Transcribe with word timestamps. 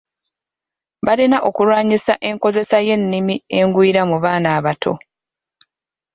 Balina 1.05 1.37
okulwanyisa 1.49 2.13
enkozesa 2.29 2.77
y’ennimi 2.87 3.35
engwira 3.59 4.01
mu 4.09 4.17
baana 4.23 4.49
abato. 4.57 4.93